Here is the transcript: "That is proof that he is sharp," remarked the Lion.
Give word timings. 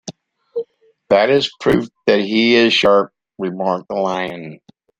"That 1.09 1.29
is 1.29 1.53
proof 1.59 1.87
that 2.07 2.21
he 2.21 2.55
is 2.55 2.73
sharp," 2.73 3.13
remarked 3.37 3.87
the 3.87 3.97
Lion. 3.97 4.59